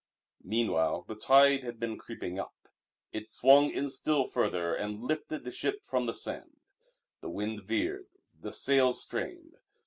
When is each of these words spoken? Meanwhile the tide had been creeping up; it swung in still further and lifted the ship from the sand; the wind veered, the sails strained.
Meanwhile 0.43 1.03
the 1.07 1.13
tide 1.13 1.63
had 1.63 1.79
been 1.79 1.95
creeping 1.99 2.39
up; 2.39 2.55
it 3.13 3.29
swung 3.29 3.69
in 3.69 3.87
still 3.87 4.25
further 4.25 4.73
and 4.73 5.03
lifted 5.03 5.43
the 5.43 5.51
ship 5.51 5.85
from 5.85 6.07
the 6.07 6.13
sand; 6.15 6.61
the 7.19 7.29
wind 7.29 7.61
veered, 7.61 8.07
the 8.39 8.51
sails 8.51 8.99
strained. 8.99 9.57